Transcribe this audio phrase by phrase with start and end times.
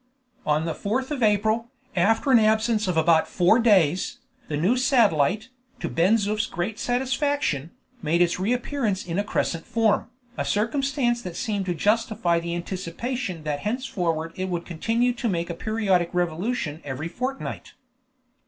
[0.47, 5.49] On the 4th of April, after an absence of about four days, the new satellite,
[5.79, 7.69] to Ben Zoof's great satisfaction,
[8.01, 10.09] made its reappearance in a crescent form,
[10.39, 15.51] a circumstance that seemed to justify the anticipation that henceforward it would continue to make
[15.51, 17.73] a periodic revolution every fortnight.